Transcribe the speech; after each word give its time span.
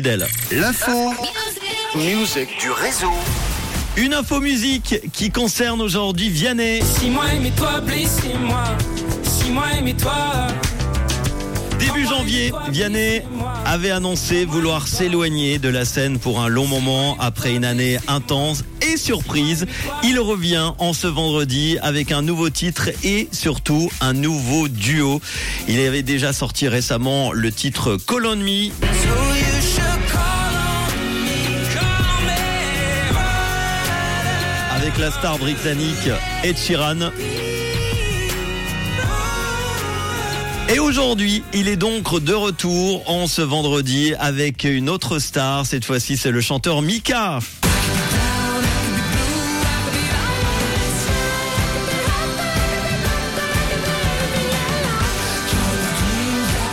d'elle. 0.00 0.28
L'info 0.52 1.12
musique 1.96 2.56
du 2.60 2.70
réseau. 2.70 3.10
Une 3.96 4.14
info 4.14 4.38
musique 4.40 5.00
qui 5.12 5.32
concerne 5.32 5.80
aujourd'hui 5.80 6.28
Vianney. 6.28 6.80
Si 6.84 7.10
moi 7.10 7.24
aimez-toi, 7.34 7.80
blessez-moi. 7.80 8.62
Si 9.24 9.50
moi 9.50 9.64
aimez-toi. 9.76 10.12
Début 11.80 12.06
janvier, 12.06 12.52
Vianney 12.68 13.24
avait 13.64 13.90
annoncé 13.90 14.44
vouloir 14.44 14.86
s'éloigner 14.86 15.58
de 15.58 15.68
la 15.68 15.84
scène 15.84 16.20
pour 16.20 16.40
un 16.40 16.46
long 16.46 16.68
moment 16.68 17.16
après 17.18 17.56
une 17.56 17.64
année 17.64 17.98
intense 18.06 18.62
et 18.82 18.96
surprise. 18.96 19.66
Il 20.04 20.20
revient 20.20 20.74
en 20.78 20.92
ce 20.92 21.08
vendredi 21.08 21.76
avec 21.82 22.12
un 22.12 22.22
nouveau 22.22 22.50
titre 22.50 22.90
et 23.02 23.28
surtout 23.32 23.90
un 24.00 24.12
nouveau 24.12 24.68
duo. 24.68 25.20
Il 25.66 25.80
avait 25.80 26.02
déjà 26.02 26.32
sorti 26.32 26.68
récemment 26.68 27.32
le 27.32 27.50
titre 27.50 27.96
Call 28.06 28.26
on 28.26 28.36
Me. 28.36 28.70
La 34.96 35.10
star 35.10 35.38
britannique 35.38 36.08
Ed 36.42 36.56
Sheeran. 36.56 37.10
Et 40.68 40.78
aujourd'hui, 40.78 41.42
il 41.52 41.68
est 41.68 41.76
donc 41.76 42.18
de 42.20 42.32
retour 42.32 43.08
en 43.08 43.26
ce 43.26 43.42
vendredi 43.42 44.14
avec 44.18 44.64
une 44.64 44.88
autre 44.88 45.18
star. 45.18 45.66
Cette 45.66 45.84
fois-ci, 45.84 46.16
c'est 46.16 46.30
le 46.30 46.40
chanteur 46.40 46.82
Mika. 46.82 47.38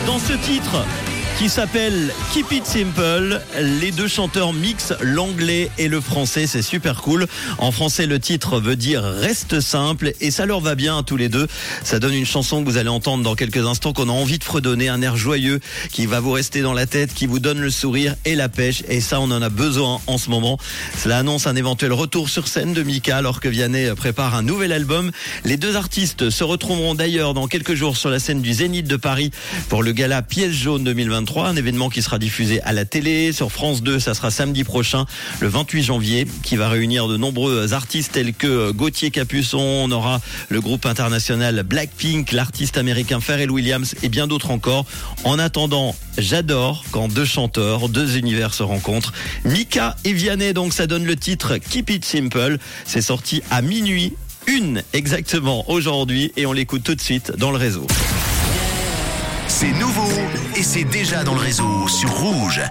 Dans 0.08 0.20
ce 0.20 0.34
titre, 0.34 0.86
qui 1.38 1.50
s'appelle 1.50 2.14
Keep 2.34 2.52
It 2.52 2.66
Simple. 2.66 3.42
Les 3.60 3.92
deux 3.92 4.08
chanteurs 4.08 4.54
mixent 4.54 4.94
l'anglais 5.02 5.70
et 5.78 5.90
le 5.90 6.00
français, 6.00 6.48
c'est 6.48 6.62
super 6.62 7.02
cool. 7.02 7.28
En 7.58 7.72
français, 7.72 8.06
le 8.06 8.20
titre 8.20 8.60
veut 8.60 8.78
dire 8.78 9.04
reste 9.04 9.60
simple 9.60 10.14
et 10.22 10.32
ça 10.32 10.46
leur 10.46 10.62
va 10.62 10.76
bien 10.76 10.98
à 10.98 11.04
tous 11.04 11.18
les 11.18 11.28
deux. 11.28 11.48
Ça 11.84 12.00
donne 12.00 12.14
une 12.14 12.26
chanson 12.26 12.64
que 12.64 12.70
vous 12.70 12.78
allez 12.78 12.90
entendre 12.90 13.24
dans 13.24 13.36
quelques 13.36 13.66
instants 13.66 13.92
qu'on 13.92 14.08
a 14.08 14.14
envie 14.14 14.40
de 14.40 14.44
fredonner, 14.46 14.88
un 14.88 15.02
air 15.02 15.18
joyeux 15.18 15.60
qui 15.92 16.06
va 16.06 16.22
vous 16.22 16.32
rester 16.32 16.62
dans 16.62 16.74
la 16.74 16.86
tête, 16.86 17.14
qui 17.14 17.26
vous 17.26 17.40
donne 17.40 17.60
le 17.60 17.70
sourire 17.70 18.16
et 18.24 18.36
la 18.36 18.48
pêche 18.48 18.84
et 18.88 19.02
ça 19.02 19.20
on 19.20 19.30
en 19.32 19.42
a 19.42 19.50
besoin 19.50 20.00
en 20.08 20.18
ce 20.18 20.30
moment. 20.30 20.58
Cela 20.98 21.18
annonce 21.18 21.48
un 21.48 21.56
éventuel 21.56 21.92
retour 21.92 22.30
sur 22.30 22.48
scène 22.48 22.74
de 22.74 22.84
Mika 22.84 23.18
alors 23.18 23.42
que 23.42 23.50
Vianney 23.50 23.94
prépare 23.96 24.36
un 24.36 24.42
nouvel 24.42 24.72
album. 24.72 25.12
Les 25.44 25.58
deux 25.58 25.76
artistes 25.76 26.30
se 26.30 26.44
retrouveront 26.46 26.96
d'ailleurs 26.96 27.34
dans 27.34 27.48
quelques 27.48 27.76
jours 27.76 27.98
sur 27.98 28.10
la 28.10 28.20
scène 28.20 28.42
du 28.42 28.54
Zénith 28.54 28.88
de 28.88 28.98
Paris 28.98 29.32
pour 29.68 29.84
le 29.84 29.92
gala 29.92 30.22
Pièce 30.22 30.54
jaune 30.54 30.86
2023 30.86 31.25
un 31.44 31.56
événement 31.56 31.90
qui 31.90 32.02
sera 32.02 32.20
diffusé 32.20 32.62
à 32.62 32.72
la 32.72 32.86
télé. 32.86 33.34
Sur 33.34 33.52
France 33.52 33.84
2, 33.84 34.00
ça 34.00 34.14
sera 34.14 34.32
samedi 34.32 34.64
prochain, 34.64 35.06
le 35.40 35.48
28 35.48 35.84
janvier, 35.84 36.28
qui 36.44 36.56
va 36.56 36.70
réunir 36.70 37.08
de 37.08 37.18
nombreux 37.18 37.74
artistes 37.74 38.14
tels 38.14 38.34
que 38.34 38.72
Gauthier 38.72 39.12
Capuçon, 39.12 39.60
on 39.60 39.92
aura 39.92 40.22
le 40.50 40.62
groupe 40.62 40.86
international 40.86 41.64
Blackpink, 41.64 42.32
l'artiste 42.32 42.78
américain 42.78 43.20
Pharrell 43.20 43.52
Williams 43.52 43.96
et 44.04 44.10
bien 44.10 44.28
d'autres 44.28 44.52
encore. 44.52 44.86
En 45.24 45.40
attendant, 45.40 45.96
j'adore 46.18 46.86
quand 46.92 47.12
deux 47.12 47.26
chanteurs, 47.26 47.90
deux 47.90 48.18
univers 48.18 48.54
se 48.54 48.64
rencontrent. 48.64 49.14
Mika 49.44 49.96
et 50.06 50.14
Vianney, 50.14 50.54
donc 50.54 50.74
ça 50.74 50.88
donne 50.88 51.06
le 51.06 51.16
titre 51.16 51.58
Keep 51.58 51.90
It 51.90 52.06
Simple. 52.06 52.58
C'est 52.86 53.02
sorti 53.02 53.42
à 53.52 53.62
minuit 53.62 54.14
une 54.48 54.84
exactement 54.94 55.70
aujourd'hui 55.70 56.32
et 56.38 56.46
on 56.46 56.54
l'écoute 56.54 56.84
tout 56.84 56.96
de 56.96 57.02
suite 57.02 57.34
dans 57.38 57.52
le 57.52 57.58
réseau. 57.58 57.88
C'est 59.58 59.72
nouveau 59.80 60.12
et 60.58 60.64
c'est 60.64 60.84
déjà 60.84 61.24
dans 61.24 61.34
le 61.34 61.40
réseau 61.40 61.88
sur 61.88 62.10
Rouge. 62.12 62.62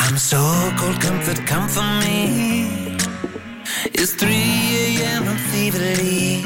I'm 0.00 0.16
so 0.18 0.38
cold, 0.76 1.00
comfort, 1.00 1.46
come 1.46 1.68
for 1.68 1.84
me. 2.00 2.96
It's 3.94 4.16
3 4.16 4.28
a.m. 4.28 5.28
I'm 5.28 5.36
feverly. 5.52 6.42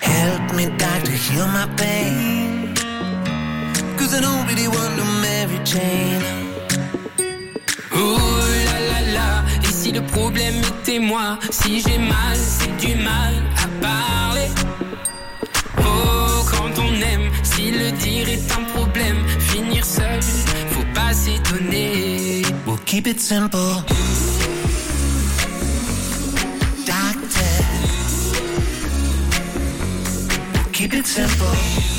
Help 0.00 0.54
me, 0.54 0.70
doctor, 0.78 1.12
heal 1.12 1.46
my 1.48 1.66
pain. 1.76 2.72
Cause 3.98 4.14
I 4.14 4.22
don't 4.22 4.46
really 4.48 4.68
want 4.68 4.96
no 4.96 5.04
Mary 5.20 5.60
Jane. 5.62 6.53
Oh 7.96 8.18
là 8.66 8.80
là 8.90 9.12
là. 9.12 9.44
Et 9.62 9.72
si 9.72 9.92
le 9.92 10.02
problème 10.02 10.54
était 10.58 10.98
moi, 10.98 11.38
si 11.50 11.80
j'ai 11.80 11.98
mal, 11.98 12.36
c'est 12.36 12.76
du 12.86 12.94
mal 12.96 13.34
à 13.56 13.68
parler. 13.80 14.48
Oh, 15.78 16.44
quand 16.50 16.78
on 16.78 16.92
aime, 17.12 17.30
si 17.42 17.70
le 17.70 17.90
dire 17.92 18.28
est 18.28 18.52
un 18.52 18.64
problème, 18.76 19.18
finir 19.38 19.84
seul, 19.84 20.20
faut 20.70 20.86
pas 20.94 21.12
s'étonner. 21.12 22.42
We'll 22.66 22.78
keep 22.84 23.06
it 23.06 23.20
simple. 23.20 23.58
Doctor. 26.86 27.64
We'll 30.54 30.72
keep 30.72 30.94
it 30.94 31.06
simple. 31.06 31.93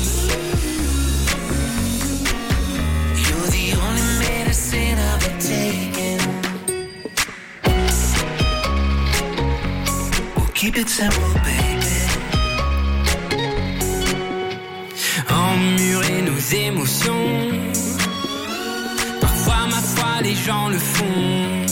Keep 10.76 10.82
it 10.82 10.88
simple, 10.88 11.32
baby. 11.44 11.96
Emmurer 15.30 16.22
nos 16.22 16.40
émotions. 16.66 17.28
Parfois, 19.20 19.66
ma 19.70 19.80
foi, 19.92 20.22
les 20.22 20.34
gens 20.34 20.68
le 20.68 20.78
font. 20.78 21.66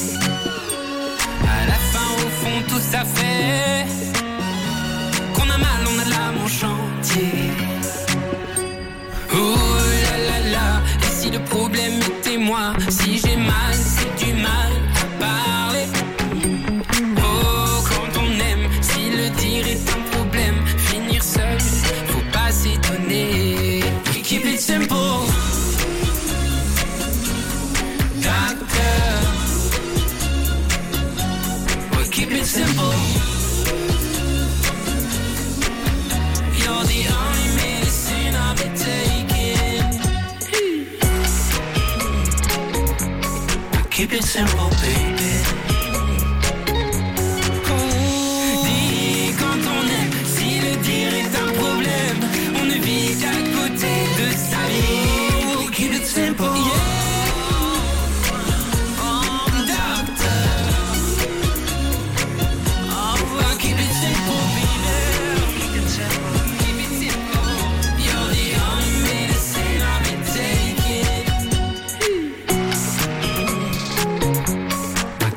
À 1.56 1.66
la 1.66 1.78
fin, 1.92 2.08
au 2.24 2.30
fond, 2.40 2.58
tout 2.68 2.82
ça 2.92 3.04
fait 3.04 3.86
qu'on 5.34 5.48
a 5.50 5.58
mal, 5.58 5.80
on 5.92 5.98
a 5.98 6.04
de 6.04 6.10
l'âme 6.10 6.38
en 6.44 6.48
chantier. 6.48 7.43
Simple, 44.24 44.70
baby. 44.80 45.83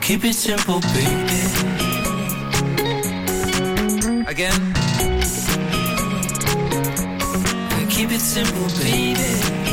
Keep 0.08 0.24
it 0.24 0.36
simple, 0.36 0.80
baby. 0.80 1.06
Again. 4.26 4.74
Keep 7.90 8.12
it 8.12 8.22
simple, 8.22 8.70
baby. 8.80 9.67